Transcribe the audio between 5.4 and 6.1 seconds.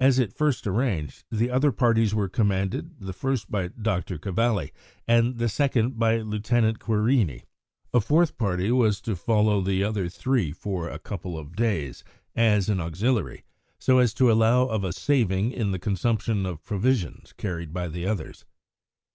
second